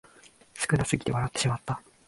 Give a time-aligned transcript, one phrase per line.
[0.55, 1.79] 少なすぎて笑ってしまった